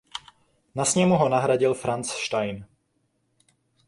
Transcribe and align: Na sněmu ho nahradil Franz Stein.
Na 0.75 0.85
sněmu 0.85 1.15
ho 1.15 1.29
nahradil 1.29 1.73
Franz 1.73 2.11
Stein. 2.11 2.65